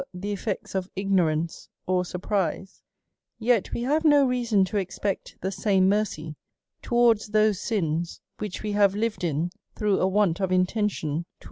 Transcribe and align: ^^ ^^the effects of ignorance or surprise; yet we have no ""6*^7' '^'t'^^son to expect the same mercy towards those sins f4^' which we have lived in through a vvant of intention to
^^ 0.17 0.19
^^the 0.19 0.33
effects 0.33 0.73
of 0.73 0.89
ignorance 0.95 1.69
or 1.85 2.03
surprise; 2.03 2.81
yet 3.37 3.71
we 3.71 3.83
have 3.83 4.03
no 4.03 4.25
""6*^7' 4.25 4.61
'^'t'^^son 4.63 4.65
to 4.65 4.77
expect 4.77 5.37
the 5.41 5.51
same 5.51 5.87
mercy 5.87 6.35
towards 6.81 7.27
those 7.27 7.61
sins 7.61 8.15
f4^' 8.15 8.39
which 8.41 8.63
we 8.63 8.71
have 8.71 8.95
lived 8.95 9.23
in 9.23 9.51
through 9.75 9.99
a 9.99 10.05
vvant 10.09 10.39
of 10.39 10.51
intention 10.51 11.19
to 11.19 11.25